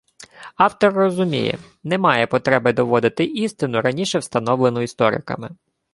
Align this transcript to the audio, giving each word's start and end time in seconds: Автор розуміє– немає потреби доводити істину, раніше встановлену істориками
Автор 0.57 0.93
розуміє– 0.93 1.59
немає 1.83 2.27
потреби 2.27 2.73
доводити 2.73 3.23
істину, 3.23 3.81
раніше 3.81 4.19
встановлену 4.19 4.81
істориками 4.81 5.49